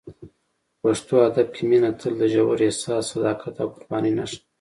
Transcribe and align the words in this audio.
په 0.79 0.79
پښتو 0.83 1.15
ادب 1.27 1.47
کې 1.55 1.63
مینه 1.69 1.91
تل 1.99 2.13
د 2.21 2.23
ژور 2.33 2.59
احساس، 2.67 3.03
صداقت 3.13 3.55
او 3.63 3.67
قربانۍ 3.75 4.11
نښه 4.17 4.37
ده. 4.39 4.43